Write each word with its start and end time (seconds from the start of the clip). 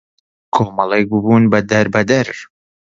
کۆمەڵێک 0.55 1.05
بوون 1.11 1.43
دەربەدەر 1.71 2.27